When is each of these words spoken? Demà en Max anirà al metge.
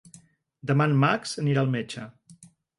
Demà 0.71 0.87
en 0.91 0.97
Max 1.05 1.37
anirà 1.45 1.67
al 1.67 1.71
metge. 1.79 2.11